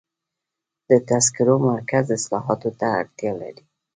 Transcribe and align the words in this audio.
د 0.89 0.91
تذکرو 1.09 1.55
مرکز 1.69 2.05
اصلاحاتو 2.17 2.69
ته 2.79 2.85
اړتیا 2.99 3.31
لري. 3.41 3.63